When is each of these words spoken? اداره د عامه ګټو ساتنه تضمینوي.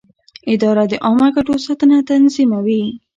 اداره 0.53 0.83
د 0.91 0.93
عامه 1.05 1.27
ګټو 1.35 1.53
ساتنه 1.65 1.97
تضمینوي. 2.07 2.83